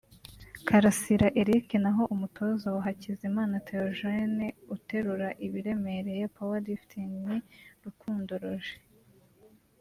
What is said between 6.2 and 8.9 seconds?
(power lifting) ni Rukundo Roger